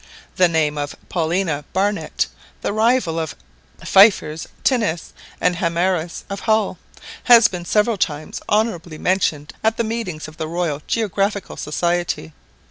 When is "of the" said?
3.19-3.85, 10.27-10.47